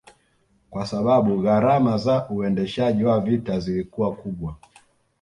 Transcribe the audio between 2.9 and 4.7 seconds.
wa vita zilikuwa kubwa